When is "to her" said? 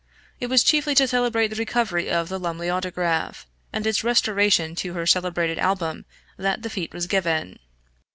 4.77-5.05